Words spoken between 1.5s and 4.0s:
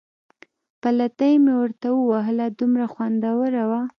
ورته ووهله، دومره خوندوره وه.